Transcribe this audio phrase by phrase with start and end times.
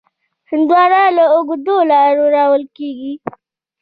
[0.49, 3.13] هندوانه له اوږده لاره راوړل کېږي.